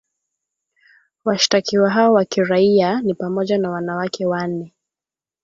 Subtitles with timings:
[1.25, 4.73] Washtakiwa hao wa kiraiaa ni pamoja na wanawake wane